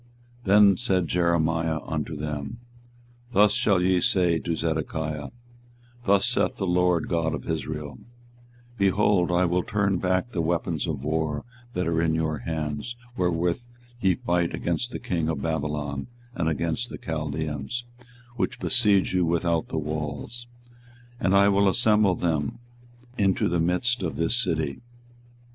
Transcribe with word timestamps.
24:021:003 0.45 0.45
Then 0.45 0.77
said 0.77 1.07
Jeremiah 1.07 1.79
unto 1.85 2.15
them, 2.15 2.57
Thus 3.33 3.53
shall 3.53 3.83
ye 3.83 4.01
say 4.01 4.39
to 4.39 4.55
Zedekiah: 4.55 5.25
24:021:004 6.05 6.05
Thus 6.07 6.25
saith 6.25 6.57
the 6.57 6.65
LORD 6.65 7.07
God 7.07 7.35
of 7.35 7.47
Israel; 7.47 7.99
Behold, 8.79 9.31
I 9.31 9.45
will 9.45 9.61
turn 9.61 9.99
back 9.99 10.31
the 10.31 10.41
weapons 10.41 10.87
of 10.87 11.03
war 11.03 11.45
that 11.73 11.85
are 11.85 12.01
in 12.01 12.15
your 12.15 12.39
hands, 12.39 12.95
wherewith 13.15 13.61
ye 13.99 14.15
fight 14.15 14.55
against 14.55 14.89
the 14.89 14.97
king 14.97 15.29
of 15.29 15.43
Babylon, 15.43 16.07
and 16.33 16.49
against 16.49 16.89
the 16.89 16.97
Chaldeans, 16.97 17.83
which 18.37 18.59
besiege 18.59 19.13
you 19.13 19.23
without 19.23 19.67
the 19.67 19.77
walls, 19.77 20.47
and 21.19 21.35
I 21.35 21.47
will 21.47 21.69
assemble 21.69 22.15
them 22.15 22.57
into 23.19 23.47
the 23.47 23.59
midst 23.59 24.01
of 24.01 24.15
this 24.15 24.35
city. 24.35 24.81